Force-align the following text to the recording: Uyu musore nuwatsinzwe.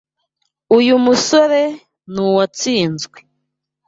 Uyu 0.77 0.95
musore 1.05 1.61
nuwatsinzwe. 2.13 3.19